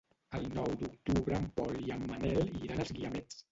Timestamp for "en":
1.41-1.45, 1.99-2.03